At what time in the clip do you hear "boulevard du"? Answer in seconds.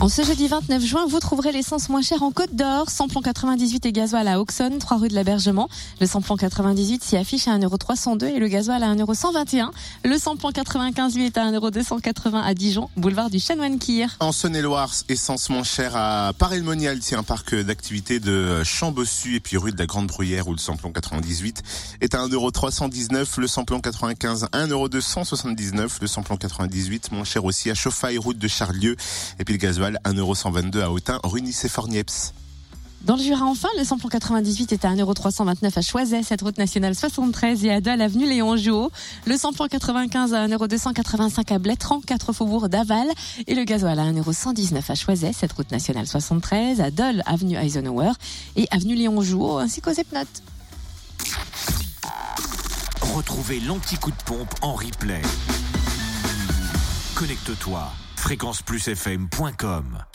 12.96-13.38